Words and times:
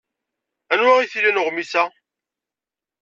Anwa 0.73 0.91
ay 0.97 1.07
t-ilan 1.11 1.41
uɣmis-a? 1.41 1.83